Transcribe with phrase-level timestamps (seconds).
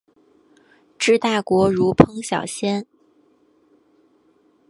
[0.97, 2.87] 治大国如烹小鲜。